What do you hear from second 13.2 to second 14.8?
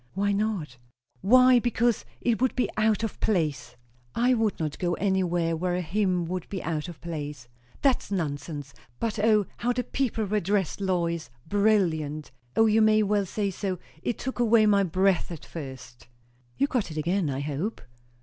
say so. It took away